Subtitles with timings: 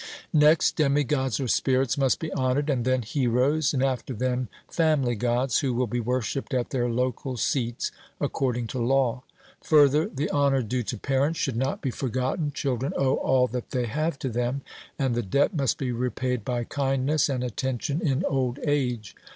[0.33, 5.13] Next demi gods or spirits must be honoured, and then heroes, and after them family
[5.13, 9.21] gods, who will be worshipped at their local seats according to law.
[9.61, 13.85] Further, the honour due to parents should not be forgotten; children owe all that they
[13.85, 14.63] have to them,
[14.97, 19.15] and the debt must be repaid by kindness and attention in old age.